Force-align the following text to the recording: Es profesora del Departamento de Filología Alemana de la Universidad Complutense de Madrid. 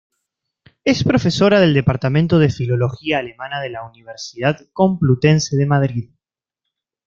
Es 0.83 1.03
profesora 1.03 1.59
del 1.59 1.75
Departamento 1.75 2.39
de 2.39 2.49
Filología 2.49 3.19
Alemana 3.19 3.61
de 3.61 3.69
la 3.69 3.87
Universidad 3.87 4.57
Complutense 4.73 5.55
de 5.55 5.67
Madrid. 5.67 6.09